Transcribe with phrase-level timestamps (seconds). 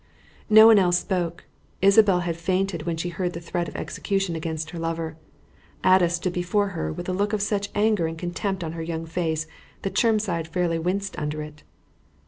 [0.49, 1.45] No one else spoke.
[1.79, 5.15] Isabelle had fainted when she heard the threat of execution against her lover.
[5.85, 9.05] Ada stood before her with a look of such anger and contempt on her young
[9.05, 9.45] face
[9.83, 11.61] that Chermside fairly winced under it.